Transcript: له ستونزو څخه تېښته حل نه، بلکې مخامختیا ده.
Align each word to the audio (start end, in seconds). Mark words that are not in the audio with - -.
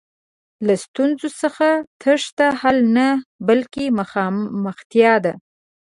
له 0.65 0.73
ستونزو 0.83 1.27
څخه 1.41 1.67
تېښته 2.01 2.47
حل 2.61 2.77
نه، 2.95 3.07
بلکې 3.47 3.83
مخامختیا 3.99 5.13
ده. 5.25 5.33